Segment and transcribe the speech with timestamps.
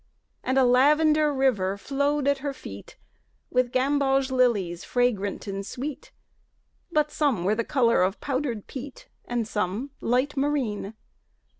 [0.43, 2.97] And a lavender river flowed at her feet
[3.51, 6.11] With gamboge lilies fragrant and sweet,
[6.91, 9.09] But some were the color of powdered peat,
[9.43, 10.95] Some light marine.